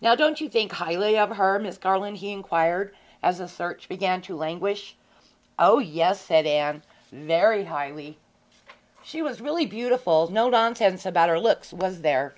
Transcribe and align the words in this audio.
'Now, 0.00 0.14
didn't 0.14 0.40
you 0.40 0.48
think 0.48 0.72
highly 0.72 1.18
of 1.18 1.36
her, 1.36 1.58
Miss 1.58 1.76
Garland?' 1.76 2.16
he 2.16 2.32
inquired, 2.32 2.96
as 3.22 3.36
the 3.36 3.46
search 3.46 3.90
began 3.90 4.22
to 4.22 4.34
languish. 4.34 4.96
'O 5.58 5.80
yes,' 5.80 6.22
said 6.22 6.46
Anne, 6.46 6.82
'very 7.12 7.64
highly.' 7.66 8.16
'She 9.02 9.20
was 9.20 9.42
really 9.42 9.66
beautiful; 9.66 10.32
no 10.32 10.48
nonsense 10.48 11.04
about 11.04 11.28
her 11.28 11.38
looks, 11.38 11.74
was 11.74 12.00
there?' 12.00 12.34